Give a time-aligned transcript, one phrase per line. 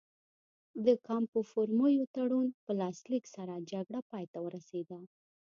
[0.85, 4.99] د کامپو فورمیو تړون په لاسلیک سره جګړه پای ته ورسېده.